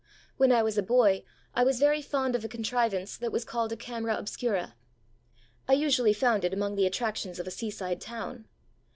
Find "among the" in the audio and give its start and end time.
6.55-6.87